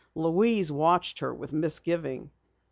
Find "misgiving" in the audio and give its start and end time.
1.53-2.31